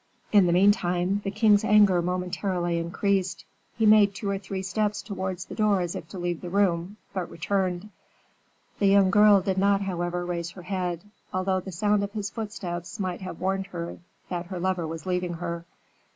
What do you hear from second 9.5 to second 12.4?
not, however, raise her head, although the sound of his